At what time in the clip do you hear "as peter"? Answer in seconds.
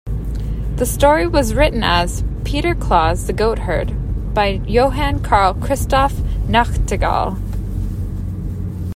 1.83-2.73